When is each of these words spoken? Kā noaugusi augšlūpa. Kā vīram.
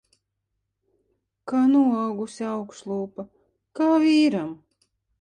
Kā 1.51 1.61
noaugusi 1.75 2.49
augšlūpa. 2.57 3.29
Kā 3.81 3.95
vīram. 4.09 4.55